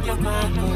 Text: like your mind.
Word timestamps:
like 0.00 0.06
your 0.06 0.16
mind. 0.16 0.69